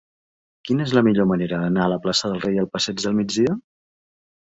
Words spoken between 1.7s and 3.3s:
de la plaça del Rei al passeig del